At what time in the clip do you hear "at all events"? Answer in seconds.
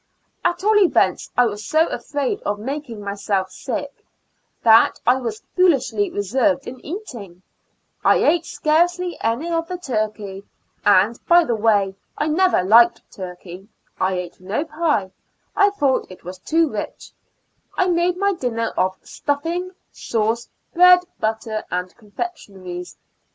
0.43-1.29